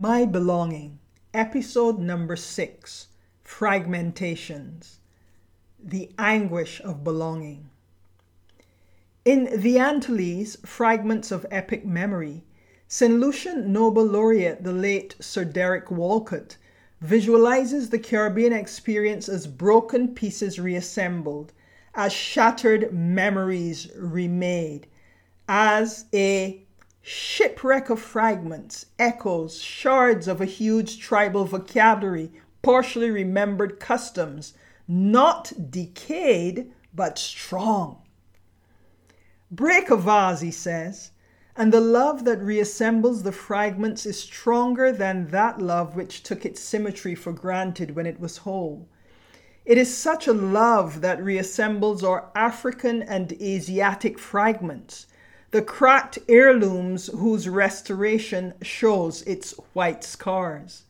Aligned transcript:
My 0.00 0.26
Belonging, 0.26 1.00
episode 1.34 1.98
number 1.98 2.36
six 2.36 3.08
Fragmentations 3.44 4.98
The 5.82 6.12
Anguish 6.16 6.80
of 6.82 7.02
Belonging. 7.02 7.68
In 9.24 9.60
The 9.60 9.80
Antilles 9.80 10.56
Fragments 10.64 11.32
of 11.32 11.46
Epic 11.50 11.84
Memory, 11.84 12.44
St. 12.86 13.14
Lucian 13.14 13.72
Nobel 13.72 14.04
Laureate, 14.04 14.62
the 14.62 14.72
late 14.72 15.16
Sir 15.18 15.44
Derek 15.44 15.90
Walcott, 15.90 16.58
visualizes 17.00 17.90
the 17.90 17.98
Caribbean 17.98 18.52
experience 18.52 19.28
as 19.28 19.48
broken 19.48 20.14
pieces 20.14 20.60
reassembled, 20.60 21.52
as 21.96 22.12
shattered 22.12 22.92
memories 22.92 23.90
remade, 23.96 24.86
as 25.48 26.04
a 26.14 26.67
shipwreck 27.02 27.90
of 27.90 28.00
fragments, 28.00 28.86
echoes, 28.98 29.60
shards 29.62 30.28
of 30.28 30.40
a 30.40 30.46
huge 30.46 30.98
tribal 30.98 31.44
vocabulary, 31.44 32.30
partially 32.62 33.10
remembered 33.10 33.80
customs, 33.80 34.54
not 34.86 35.52
decayed, 35.70 36.72
but 36.92 37.18
strong. 37.18 38.02
Break 39.50 39.90
a 39.90 39.96
vase, 39.96 40.40
he 40.40 40.50
says, 40.50 41.12
and 41.56 41.72
the 41.72 41.80
love 41.80 42.24
that 42.24 42.40
reassembles 42.40 43.22
the 43.22 43.32
fragments 43.32 44.06
is 44.06 44.20
stronger 44.20 44.92
than 44.92 45.26
that 45.28 45.60
love 45.60 45.96
which 45.96 46.22
took 46.22 46.44
its 46.44 46.60
symmetry 46.60 47.14
for 47.14 47.32
granted 47.32 47.96
when 47.96 48.06
it 48.06 48.20
was 48.20 48.38
whole. 48.38 48.88
It 49.64 49.76
is 49.76 49.94
such 49.94 50.26
a 50.26 50.32
love 50.32 51.00
that 51.00 51.18
reassembles 51.18 52.02
our 52.02 52.30
African 52.34 53.02
and 53.02 53.32
Asiatic 53.32 54.18
fragments 54.18 55.06
the 55.50 55.62
cracked 55.62 56.18
heirlooms 56.28 57.06
whose 57.06 57.48
restoration 57.48 58.54
shows 58.60 59.22
its 59.22 59.52
white 59.72 60.04
scars. 60.04 60.82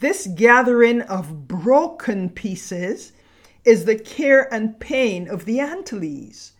This 0.00 0.26
gathering 0.26 1.02
of 1.02 1.46
broken 1.46 2.30
pieces 2.30 3.12
is 3.64 3.84
the 3.84 3.96
care 3.98 4.52
and 4.52 4.78
pain 4.80 5.28
of 5.28 5.44
the 5.44 5.60
Antilles. 5.60 6.52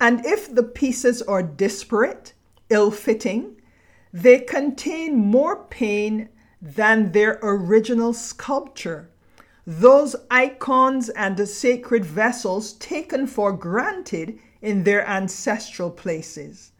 And 0.00 0.24
if 0.24 0.52
the 0.54 0.62
pieces 0.62 1.20
are 1.22 1.42
disparate, 1.42 2.32
ill 2.70 2.90
fitting, 2.90 3.60
they 4.12 4.38
contain 4.38 5.16
more 5.16 5.64
pain 5.64 6.28
than 6.62 7.12
their 7.12 7.38
original 7.42 8.12
sculpture. 8.12 9.10
Those 9.66 10.16
icons 10.30 11.10
and 11.10 11.36
the 11.36 11.46
sacred 11.46 12.04
vessels 12.04 12.72
taken 12.74 13.26
for 13.26 13.52
granted 13.52 14.38
in 14.62 14.84
their 14.84 15.06
ancestral 15.06 15.90
places. 15.90 16.72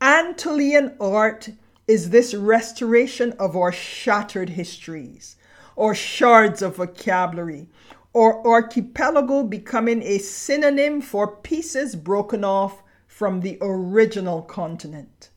Antillean 0.00 0.96
art 1.00 1.50
is 1.86 2.10
this 2.10 2.34
restoration 2.34 3.32
of 3.38 3.56
our 3.56 3.72
shattered 3.72 4.50
histories, 4.50 5.36
or 5.76 5.94
shards 5.94 6.62
of 6.62 6.76
vocabulary, 6.76 7.68
or 8.12 8.46
archipelago 8.46 9.42
becoming 9.42 10.02
a 10.02 10.18
synonym 10.18 11.00
for 11.00 11.36
pieces 11.36 11.96
broken 11.96 12.44
off 12.44 12.82
from 13.06 13.40
the 13.40 13.58
original 13.60 14.42
continent. 14.42 15.30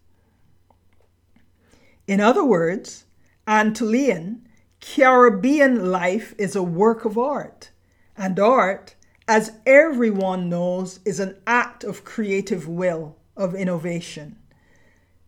In 2.07 2.21
other 2.21 2.43
words, 2.43 3.05
Antillean, 3.47 4.41
Caribbean 4.79 5.91
life 5.91 6.35
is 6.37 6.55
a 6.55 6.63
work 6.63 7.05
of 7.05 7.17
art, 7.17 7.71
and 8.17 8.39
art 8.39 8.95
as 9.27 9.53
everyone 9.65 10.49
knows, 10.49 10.99
is 11.05 11.19
an 11.19 11.37
act 11.47 11.83
of 11.83 12.05
creative 12.05 12.67
will, 12.67 13.17
of 13.35 13.55
innovation. 13.55 14.37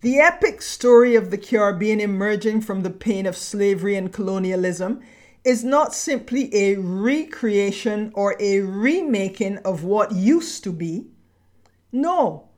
The 0.02 0.20
epic 0.20 0.62
story 0.62 1.16
of 1.16 1.32
the 1.32 1.38
Caribbean 1.38 2.00
emerging 2.00 2.62
from 2.62 2.82
the 2.82 2.92
pain 2.92 3.26
of 3.26 3.36
slavery 3.36 3.96
and 3.96 4.14
colonialism 4.14 5.02
is 5.44 5.64
not 5.64 5.96
simply 5.96 6.54
a 6.54 6.76
recreation 6.76 8.12
or 8.14 8.36
a 8.40 8.60
remaking 8.60 9.58
of 9.60 9.84
what 9.84 10.12
used 10.12 10.64
to 10.66 10.72
be. 10.72 11.08
No, 11.92 12.50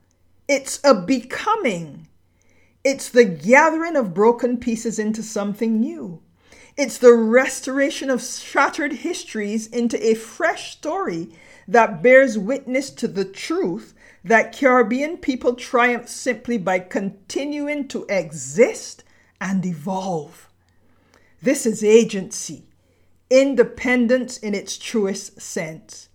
it's 0.47 0.79
a 0.83 0.93
becoming. 0.93 2.07
It's 2.83 3.09
the 3.09 3.25
gathering 3.25 3.95
of 3.95 4.13
broken 4.13 4.57
pieces 4.57 4.99
into 4.99 5.23
something 5.23 5.79
new. 5.79 6.21
It's 6.79 6.97
the 6.97 7.11
restoration 7.11 8.09
of 8.09 8.23
shattered 8.23 8.93
histories 8.93 9.67
into 9.67 10.01
a 10.01 10.13
fresh 10.13 10.71
story 10.71 11.27
that 11.67 12.01
bears 12.01 12.37
witness 12.37 12.89
to 12.91 13.09
the 13.09 13.25
truth 13.25 13.93
that 14.23 14.55
Caribbean 14.55 15.17
people 15.17 15.55
triumph 15.55 16.07
simply 16.07 16.57
by 16.57 16.79
continuing 16.79 17.89
to 17.89 18.05
exist 18.07 19.03
and 19.41 19.65
evolve. 19.65 20.47
This 21.41 21.65
is 21.65 21.83
agency, 21.83 22.63
independence 23.29 24.37
in 24.37 24.55
its 24.55 24.77
truest 24.77 25.41
sense. 25.41 26.07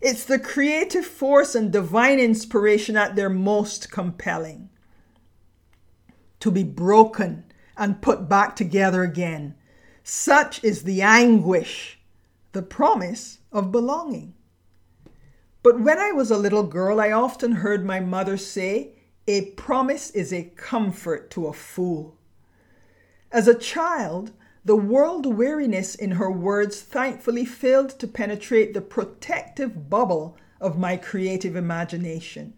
It's 0.00 0.24
the 0.24 0.38
creative 0.38 1.06
force 1.06 1.56
and 1.56 1.72
divine 1.72 2.20
inspiration 2.20 2.96
at 2.96 3.16
their 3.16 3.30
most 3.30 3.90
compelling. 3.90 4.70
To 6.38 6.52
be 6.52 6.62
broken 6.62 7.46
and 7.76 8.00
put 8.00 8.28
back 8.28 8.54
together 8.54 9.02
again 9.02 9.56
such 10.04 10.62
is 10.62 10.82
the 10.82 11.00
anguish, 11.00 11.98
the 12.52 12.62
promise 12.62 13.38
of 13.50 13.72
belonging. 13.72 14.34
But 15.62 15.80
when 15.80 15.98
I 15.98 16.12
was 16.12 16.30
a 16.30 16.36
little 16.36 16.62
girl, 16.62 17.00
I 17.00 17.10
often 17.10 17.52
heard 17.52 17.86
my 17.86 18.00
mother 18.00 18.36
say, 18.36 18.90
A 19.26 19.46
promise 19.52 20.10
is 20.10 20.30
a 20.30 20.52
comfort 20.56 21.30
to 21.30 21.46
a 21.46 21.54
fool. 21.54 22.18
As 23.32 23.48
a 23.48 23.58
child, 23.58 24.32
the 24.62 24.76
world 24.76 25.24
weariness 25.24 25.94
in 25.94 26.12
her 26.12 26.30
words 26.30 26.82
thankfully 26.82 27.46
failed 27.46 27.98
to 27.98 28.06
penetrate 28.06 28.74
the 28.74 28.82
protective 28.82 29.88
bubble 29.88 30.36
of 30.60 30.78
my 30.78 30.98
creative 30.98 31.56
imagination. 31.56 32.52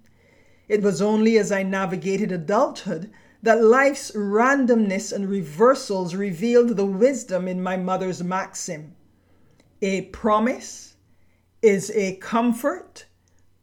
It 0.69 0.83
was 0.83 1.01
only 1.01 1.39
as 1.39 1.53
I 1.53 1.63
navigated 1.63 2.33
adulthood 2.33 3.11
that 3.47 3.63
life's 3.63 4.11
randomness 4.13 5.13
and 5.13 5.29
reversals 5.29 6.15
revealed 6.15 6.77
the 6.77 6.85
wisdom 6.85 7.47
in 7.49 7.63
my 7.63 7.77
mother's 7.77 8.23
maxim 8.23 8.97
a 9.83 10.03
promise 10.07 10.97
is 11.63 11.91
a 11.95 12.17
comfort 12.17 13.07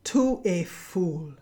to 0.03 0.41
a 0.45 0.63
fool. 0.63 1.33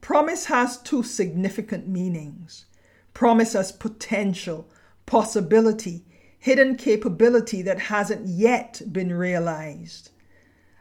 Promise 0.00 0.46
has 0.46 0.78
two 0.78 1.02
significant 1.02 1.88
meanings 1.88 2.66
promise 3.14 3.56
as 3.56 3.72
potential, 3.72 4.70
possibility, 5.06 6.04
hidden 6.38 6.76
capability 6.76 7.62
that 7.62 7.80
hasn't 7.80 8.28
yet 8.28 8.80
been 8.92 9.12
realized. 9.12 10.10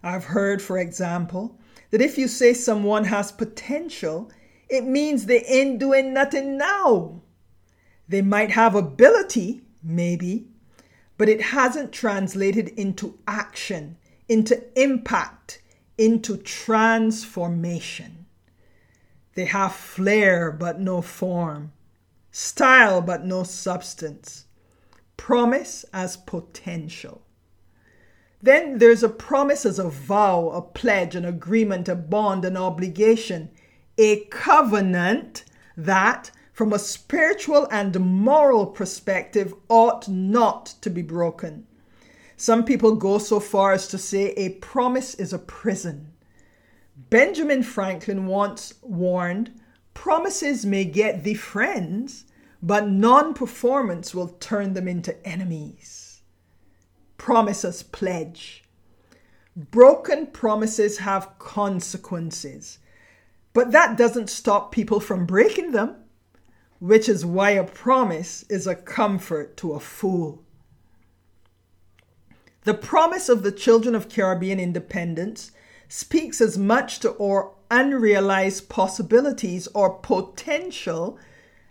I've 0.04 0.26
heard, 0.26 0.62
for 0.62 0.78
example, 0.78 1.60
that 1.90 2.02
if 2.02 2.16
you 2.16 2.28
say 2.28 2.54
someone 2.54 3.06
has 3.06 3.32
potential, 3.32 4.32
it 4.70 4.84
means 4.84 5.26
they 5.26 5.44
ain't 5.44 5.80
doing 5.80 6.14
nothing 6.14 6.58
now. 6.58 7.22
They 8.08 8.22
might 8.22 8.52
have 8.52 8.76
ability, 8.76 9.62
maybe, 9.84 10.48
but 11.18 11.30
it 11.30 11.42
hasn't 11.42 11.92
translated 11.92 12.70
into 12.70 13.18
action, 13.28 13.98
into 14.28 14.64
impact, 14.80 15.62
into 15.98 16.38
transformation. 16.38 18.26
They 19.36 19.46
have 19.46 19.74
flair 19.74 20.52
but 20.52 20.80
no 20.80 21.02
form, 21.02 21.72
style 22.32 23.02
but 23.02 23.26
no 23.26 23.44
substance, 23.44 24.46
promise 25.16 25.86
as 25.94 26.18
potential. 26.18 27.22
Then 28.42 28.78
there's 28.78 29.04
a 29.04 29.10
promise 29.10 29.66
as 29.66 29.80
a 29.80 29.90
vow, 29.90 30.50
a 30.50 30.62
pledge, 30.62 31.16
an 31.16 31.26
agreement, 31.26 31.90
a 31.90 31.96
bond, 31.96 32.46
an 32.46 32.56
obligation 32.56 33.50
a 33.98 34.26
covenant 34.26 35.44
that, 35.76 36.32
from 36.54 36.74
a 36.74 36.80
spiritual 36.80 37.68
and 37.72 38.00
moral 38.00 38.66
perspective, 38.66 39.54
ought 39.70 40.08
not 40.08 40.66
to 40.82 40.90
be 40.90 41.02
broken. 41.02 41.66
Some 42.36 42.64
people 42.66 42.96
go 42.96 43.18
so 43.18 43.40
far 43.40 43.74
as 43.74 43.88
to 43.88 43.98
say 43.98 44.32
a 44.34 44.50
promise 44.50 45.16
is 45.16 45.34
a 45.34 45.40
prison. 45.40 46.14
Benjamin 47.10 47.64
Franklin 47.64 48.28
once 48.28 48.76
warned 48.82 49.60
promises 49.94 50.66
may 50.66 50.86
get 50.86 51.24
thee 51.24 51.34
friends, 51.34 52.26
but 52.62 52.88
non 52.88 53.34
performance 53.34 54.14
will 54.14 54.28
turn 54.28 54.74
them 54.74 54.88
into 54.88 55.26
enemies. 55.28 56.22
Promises 57.18 57.82
pledge. 57.82 58.64
Broken 59.56 60.28
promises 60.28 61.00
have 61.00 61.40
consequences. 61.40 62.78
But 63.58 63.72
that 63.72 63.98
doesn't 63.98 64.30
stop 64.30 64.72
people 64.72 65.00
from 65.00 65.26
breaking 65.26 65.72
them, 65.72 65.96
which 66.78 67.10
is 67.10 67.26
why 67.26 67.50
a 67.50 67.64
promise 67.64 68.46
is 68.50 68.68
a 68.68 68.76
comfort 68.76 69.58
to 69.58 69.74
a 69.74 69.80
fool. 69.80 70.44
The 72.66 72.76
promise 72.76 73.30
of 73.30 73.42
the 73.42 73.52
children 73.52 73.96
of 73.96 74.10
Caribbean 74.10 74.60
independence 74.60 75.50
speaks 75.90 76.40
as 76.40 76.56
much 76.56 77.00
to 77.00 77.18
our 77.18 77.52
unrealized 77.72 78.70
possibilities 78.70 79.68
or 79.74 79.90
potential 79.90 81.18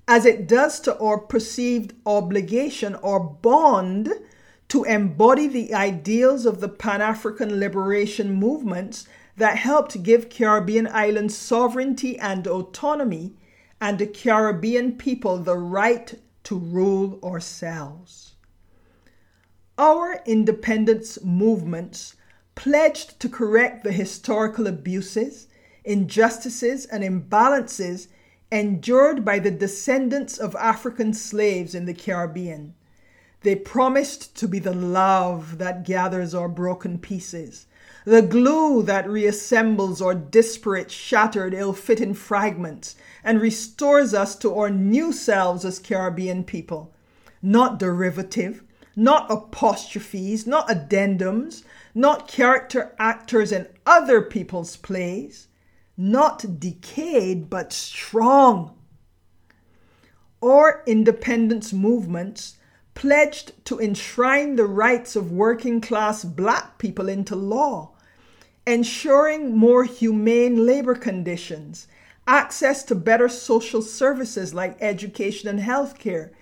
as 0.09 0.27
it 0.27 0.49
does 0.49 0.81
to 0.81 0.99
our 0.99 1.19
perceived 1.19 1.95
obligation 2.05 2.97
or 2.97 3.21
bond 3.21 4.13
to 4.71 4.83
embody 4.83 5.47
the 5.47 5.73
ideals 5.73 6.47
of 6.47 6.59
the 6.59 6.69
Pan 6.69 7.01
African 7.01 7.61
liberation 7.61 8.33
movements 8.33 9.07
that 9.37 9.59
helped 9.59 10.03
give 10.03 10.31
Caribbean 10.31 10.87
islands 10.87 11.37
sovereignty 11.37 12.19
and 12.19 12.47
autonomy, 12.47 13.35
and 13.81 13.99
the 13.99 14.07
Caribbean 14.07 14.97
people 14.97 15.39
the 15.39 15.57
right 15.57 16.15
to 16.45 16.57
rule 16.59 17.19
ourselves. 17.23 18.35
Our 19.79 20.23
independence 20.25 21.23
movements 21.23 22.17
pledged 22.55 23.21
to 23.21 23.29
correct 23.29 23.85
the 23.85 23.93
historical 23.93 24.67
abuses, 24.67 25.49
injustices, 25.85 26.87
and 26.87 27.05
imbalances 27.05 28.09
endured 28.51 29.25
by 29.25 29.39
the 29.39 29.51
descendants 29.51 30.39
of 30.39 30.57
African 30.57 31.13
slaves 31.13 31.75
in 31.75 31.85
the 31.85 31.93
Caribbean. 31.93 32.75
They 33.43 33.55
promised 33.55 34.35
to 34.37 34.49
be 34.49 34.59
the 34.59 34.75
love 34.75 35.59
that 35.59 35.85
gathers 35.85 36.35
our 36.35 36.49
broken 36.49 36.99
pieces, 36.99 37.67
the 38.07 38.23
glue 38.23 38.85
that 38.85 39.05
reassembles 39.09 40.01
our 40.01 40.15
disparate, 40.15 40.93
shattered, 40.93 41.53
ill 41.53 41.73
fitting 41.73 42.15
fragments 42.15 42.95
and 43.25 43.41
restores 43.41 44.15
us 44.15 44.37
to 44.37 44.55
our 44.55 44.71
new 44.71 45.13
selves 45.13 45.65
as 45.65 45.81
Caribbean 45.81 46.45
people. 46.45 46.95
Not 47.43 47.81
derivative, 47.81 48.63
not 48.95 49.29
apostrophes, 49.29 50.47
not 50.47 50.69
addendums, 50.69 51.65
not 51.97 52.29
character 52.29 52.95
actors 52.97 53.51
in 53.51 53.67
other 53.85 54.23
people's 54.23 54.77
plays, 54.77 55.49
not 55.97 56.61
decayed 56.61 57.51
but 57.51 57.73
strong. 57.73 58.79
Or 60.41 60.85
independence 60.87 61.73
movements 61.73 62.57
pledged 62.95 63.53
to 63.65 63.81
enshrine 63.81 64.55
the 64.55 64.65
rights 64.65 65.17
of 65.17 65.33
working 65.33 65.81
class 65.81 66.23
black 66.25 66.79
people 66.79 67.09
into 67.09 67.35
law, 67.35 67.95
ensuring 68.67 69.57
more 69.57 69.85
humane 69.85 70.67
labor 70.67 70.95
conditions, 70.95 71.87
access 72.27 72.83
to 72.83 72.95
better 72.95 73.29
social 73.29 73.81
services 73.81 74.53
like 74.53 74.77
education 74.81 75.49
and 75.49 75.61
health 75.61 75.99
care, 75.99 76.33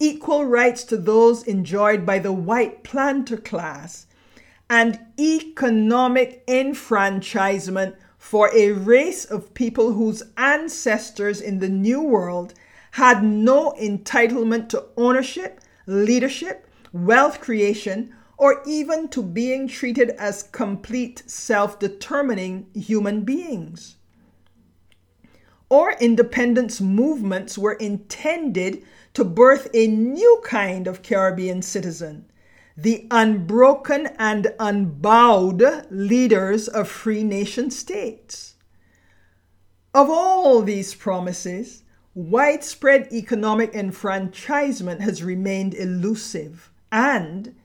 equal 0.00 0.44
rights 0.44 0.84
to 0.84 0.96
those 0.96 1.42
enjoyed 1.44 2.04
by 2.04 2.18
the 2.18 2.32
white 2.32 2.82
planter 2.82 3.36
class, 3.36 4.06
and 4.68 4.98
economic 5.18 6.42
enfranchisement 6.48 7.94
for 8.18 8.50
a 8.54 8.72
race 8.72 9.24
of 9.24 9.54
people 9.54 9.92
whose 9.92 10.22
ancestors 10.36 11.40
in 11.40 11.60
the 11.60 11.68
New 11.68 12.02
World 12.02 12.52
had 12.92 13.22
no 13.22 13.72
entitlement 13.80 14.68
to 14.68 14.84
ownership, 14.96 15.60
leadership, 15.86 16.66
wealth 16.92 17.40
creation, 17.40 18.14
or 18.38 18.62
even 18.64 19.08
to 19.08 19.22
being 19.22 19.68
treated 19.68 20.10
as 20.10 20.44
complete 20.44 21.22
self 21.26 21.78
determining 21.78 22.66
human 22.72 23.22
beings. 23.22 23.96
Or 25.68 25.92
independence 26.00 26.80
movements 26.80 27.58
were 27.58 27.74
intended 27.74 28.82
to 29.12 29.24
birth 29.24 29.68
a 29.74 29.86
new 29.86 30.40
kind 30.44 30.86
of 30.86 31.02
Caribbean 31.02 31.60
citizen 31.60 32.24
the 32.78 33.08
unbroken 33.10 34.06
and 34.20 34.54
unbowed 34.60 35.88
leaders 35.90 36.68
of 36.68 36.88
free 36.88 37.24
nation 37.24 37.72
states. 37.72 38.54
Of 39.92 40.08
all 40.08 40.62
these 40.62 40.94
promises, 40.94 41.82
widespread 42.14 43.12
economic 43.12 43.74
enfranchisement 43.74 45.00
has 45.00 45.24
remained 45.24 45.74
elusive. 45.74 46.70
And, 46.92 47.56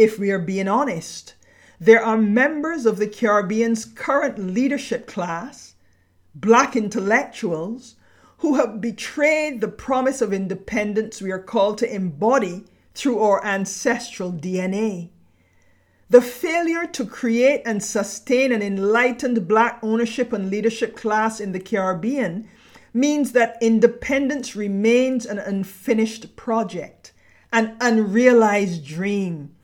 if 0.00 0.18
we 0.18 0.30
are 0.30 0.38
being 0.38 0.66
honest, 0.66 1.34
there 1.78 2.02
are 2.02 2.16
members 2.16 2.86
of 2.86 2.96
the 2.96 3.06
Caribbean's 3.06 3.84
current 3.84 4.38
leadership 4.38 5.06
class, 5.06 5.74
black 6.34 6.74
intellectuals, 6.74 7.96
who 8.38 8.54
have 8.54 8.80
betrayed 8.80 9.60
the 9.60 9.68
promise 9.68 10.22
of 10.22 10.32
independence 10.32 11.20
we 11.20 11.30
are 11.30 11.38
called 11.38 11.76
to 11.76 11.94
embody 11.94 12.64
through 12.94 13.18
our 13.18 13.44
ancestral 13.44 14.32
DNA. 14.32 15.10
The 16.08 16.22
failure 16.22 16.86
to 16.86 17.04
create 17.04 17.60
and 17.66 17.82
sustain 17.82 18.52
an 18.52 18.62
enlightened 18.62 19.46
black 19.46 19.80
ownership 19.82 20.32
and 20.32 20.48
leadership 20.48 20.96
class 20.96 21.40
in 21.40 21.52
the 21.52 21.60
Caribbean 21.60 22.48
means 22.94 23.32
that 23.32 23.58
independence 23.60 24.56
remains 24.56 25.26
an 25.26 25.38
unfinished 25.38 26.36
project, 26.36 27.12
an 27.52 27.76
unrealized 27.82 28.82
dream, 28.82 29.54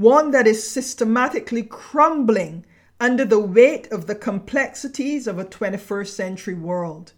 one 0.00 0.30
that 0.30 0.46
is 0.46 0.66
systematically 0.66 1.62
crumbling 1.62 2.64
under 2.98 3.22
the 3.22 3.38
weight 3.38 3.86
of 3.92 4.06
the 4.06 4.14
complexities 4.14 5.26
of 5.26 5.38
a 5.38 5.44
21st 5.44 6.06
century 6.06 6.54
world. 6.54 7.12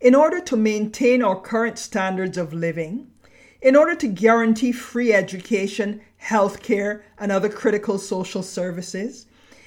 In 0.00 0.14
order 0.14 0.40
to 0.42 0.56
maintain 0.56 1.24
our 1.24 1.40
current 1.40 1.80
standards 1.80 2.38
of 2.38 2.52
living, 2.54 3.10
in 3.60 3.74
order 3.74 3.96
to 3.96 4.06
guarantee 4.06 4.70
free 4.70 5.12
education, 5.12 6.00
health 6.18 6.62
care, 6.62 7.04
and 7.18 7.32
other 7.32 7.48
critical 7.48 7.98
social 7.98 8.44
services, 8.44 9.26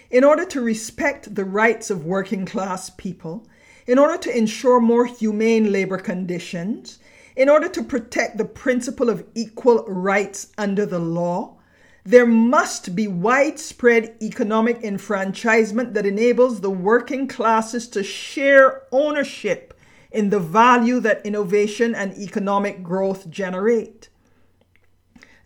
in 0.10 0.24
order 0.24 0.46
to 0.46 0.62
respect 0.62 1.36
the 1.36 1.44
rights 1.44 1.90
of 1.90 2.06
working 2.06 2.46
class 2.46 2.90
people, 2.92 3.46
in 3.88 4.00
order 4.00 4.18
to 4.18 4.38
ensure 4.38 4.80
more 4.80 5.06
humane 5.06 5.70
labor 5.70 5.98
conditions, 5.98 6.98
in 7.36 7.50
order 7.50 7.68
to 7.68 7.84
protect 7.84 8.38
the 8.38 8.46
principle 8.46 9.10
of 9.10 9.26
equal 9.36 9.84
rights 9.86 10.54
under 10.58 10.86
the 10.86 11.00
law, 11.00 11.58
there 12.06 12.28
must 12.28 12.96
be 12.96 13.08
widespread 13.08 14.16
economic 14.22 14.84
enfranchisement 14.84 15.96
that 15.96 16.06
enables 16.06 16.62
the 16.62 16.70
working 16.70 17.28
classes 17.28 17.88
to 17.88 18.04
share 18.04 18.84
ownership 18.92 19.74
in 20.12 20.30
the 20.30 20.40
value 20.40 21.00
that 21.00 21.26
innovation 21.26 21.96
and 21.96 22.16
economic 22.16 22.84
growth 22.84 23.28
generate. 23.32 24.10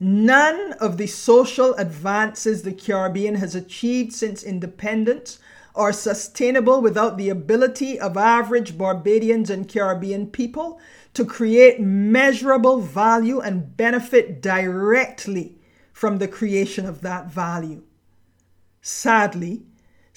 None 0.01 0.73
of 0.73 0.97
the 0.97 1.07
social 1.07 1.73
advances 1.75 2.61
the 2.61 2.73
Caribbean 2.73 3.35
has 3.35 3.55
achieved 3.55 4.11
since 4.11 4.43
independence 4.43 5.39
are 5.75 5.93
sustainable 5.93 6.81
without 6.81 7.17
the 7.17 7.29
ability 7.29 7.97
of 7.97 8.17
average 8.17 8.77
Barbadians 8.77 9.49
and 9.49 9.67
Caribbean 9.67 10.27
people 10.27 10.79
to 11.13 11.23
create 11.23 11.79
measurable 11.79 12.81
value 12.81 13.39
and 13.39 13.77
benefit 13.77 14.41
directly 14.41 15.58
from 15.99 16.17
the 16.17 16.27
creation 16.27 16.85
of 16.85 17.01
that 17.01 17.27
value. 17.27 17.83
Sadly, 18.81 19.63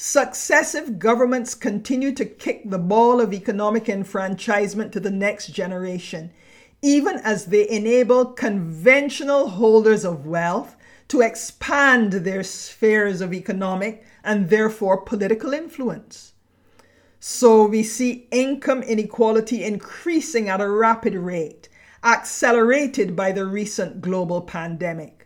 Successive 0.04 0.98
governments 0.98 1.54
continue 1.54 2.12
to 2.12 2.24
kick 2.24 2.68
the 2.68 2.78
ball 2.78 3.20
of 3.20 3.32
economic 3.32 3.88
enfranchisement 3.88 4.92
to 4.92 5.00
the 5.00 5.10
next 5.10 5.48
generation, 5.48 6.32
even 6.82 7.18
as 7.18 7.46
they 7.46 7.68
enable 7.68 8.26
conventional 8.26 9.48
holders 9.48 10.04
of 10.04 10.26
wealth 10.26 10.76
to 11.08 11.20
expand 11.20 12.12
their 12.12 12.42
spheres 12.42 13.20
of 13.20 13.32
economic 13.32 14.04
and 14.24 14.50
therefore 14.50 15.02
political 15.02 15.52
influence. 15.52 16.32
So 17.20 17.66
we 17.66 17.82
see 17.82 18.28
income 18.30 18.82
inequality 18.82 19.62
increasing 19.62 20.48
at 20.48 20.60
a 20.60 20.68
rapid 20.68 21.14
rate, 21.14 21.68
accelerated 22.02 23.14
by 23.14 23.30
the 23.30 23.46
recent 23.46 24.00
global 24.00 24.40
pandemic. 24.40 25.21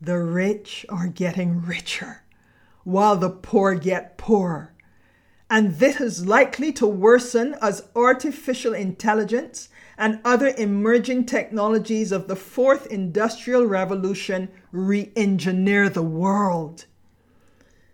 The 0.00 0.18
rich 0.18 0.84
are 0.88 1.08
getting 1.08 1.62
richer 1.62 2.22
while 2.84 3.16
the 3.16 3.30
poor 3.30 3.74
get 3.74 4.18
poorer. 4.18 4.74
And 5.50 5.76
this 5.76 6.00
is 6.00 6.26
likely 6.26 6.72
to 6.74 6.86
worsen 6.86 7.54
as 7.60 7.88
artificial 7.94 8.74
intelligence 8.74 9.68
and 9.96 10.20
other 10.24 10.54
emerging 10.58 11.26
technologies 11.26 12.12
of 12.12 12.28
the 12.28 12.36
fourth 12.36 12.86
industrial 12.86 13.64
revolution 13.66 14.48
re 14.72 15.12
engineer 15.14 15.88
the 15.88 16.02
world. 16.02 16.86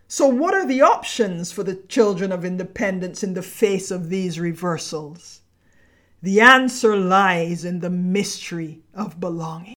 So, 0.07 0.27
what 0.27 0.53
are 0.53 0.65
the 0.65 0.81
options 0.81 1.51
for 1.51 1.63
the 1.63 1.75
children 1.75 2.31
of 2.31 2.43
independence 2.43 3.23
in 3.23 3.33
the 3.33 3.41
face 3.41 3.91
of 3.91 4.09
these 4.09 4.39
reversals? 4.39 5.41
The 6.21 6.41
answer 6.41 6.97
lies 6.97 7.63
in 7.63 7.79
the 7.79 7.89
mystery 7.89 8.81
of 8.93 9.19
belonging. 9.19 9.75